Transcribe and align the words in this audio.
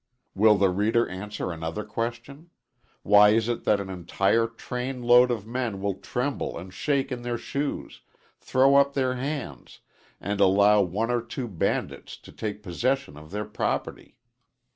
Will 0.33 0.57
the 0.57 0.71
reader 0.71 1.07
answer 1.07 1.51
another 1.51 1.83
question: 1.83 2.49
Why 3.03 3.29
is 3.29 3.47
it 3.47 3.65
that 3.65 3.79
an 3.79 3.91
entire 3.91 4.47
train 4.47 5.03
load 5.03 5.29
of 5.29 5.45
men 5.45 5.79
will 5.79 5.93
tremble 5.93 6.57
and 6.57 6.73
shake 6.73 7.11
in 7.11 7.21
their 7.21 7.37
shoes, 7.37 8.01
throw 8.39 8.77
up 8.77 8.95
their 8.95 9.13
hands, 9.13 9.81
and 10.19 10.39
allow 10.41 10.81
one 10.81 11.11
or 11.11 11.21
two 11.21 11.47
bandits 11.47 12.17
to 12.17 12.31
take 12.31 12.63
possession 12.63 13.15
of 13.15 13.29
their 13.29 13.45
property? 13.45 14.17